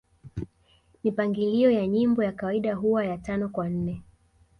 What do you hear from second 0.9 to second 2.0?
Mipangilio ya